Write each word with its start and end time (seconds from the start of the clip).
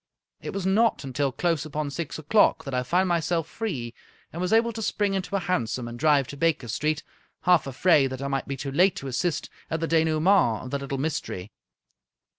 It 0.41 0.49
was 0.51 0.65
not 0.65 1.03
until 1.03 1.31
close 1.31 1.63
upon 1.63 1.91
six 1.91 2.17
o'clock 2.17 2.63
that 2.63 2.73
I 2.73 2.81
found 2.81 3.07
myself 3.07 3.47
free, 3.47 3.93
and 4.33 4.41
was 4.41 4.51
able 4.51 4.73
to 4.73 4.81
spring 4.81 5.13
into 5.13 5.35
a 5.35 5.39
hansom 5.41 5.87
and 5.87 5.99
drive 5.99 6.25
to 6.29 6.37
Baker 6.37 6.67
Street, 6.69 7.03
half 7.41 7.67
afraid 7.67 8.07
that 8.07 8.21
I 8.23 8.27
might 8.27 8.47
be 8.47 8.57
too 8.57 8.71
late 8.71 8.95
to 8.95 9.07
assist 9.07 9.47
at 9.69 9.79
the 9.79 9.87
denoue 9.87 10.19
ment 10.19 10.63
of 10.63 10.71
the 10.71 10.79
little 10.79 10.97
mystery. 10.97 11.51